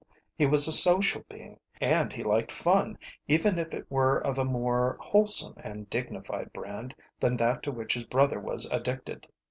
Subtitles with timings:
[0.35, 4.43] He was a social being, and he liked fun, even if it were of a
[4.43, 9.27] more wholesome and dignified brand than that to which his brother was addicted.